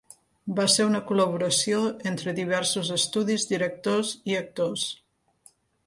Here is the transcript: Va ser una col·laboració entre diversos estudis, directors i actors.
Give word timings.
Va 0.59 0.63
ser 0.75 0.85
una 0.91 1.01
col·laboració 1.11 1.83
entre 2.13 2.35
diversos 2.41 2.91
estudis, 2.99 3.47
directors 3.55 4.19
i 4.33 4.39
actors. 4.43 4.93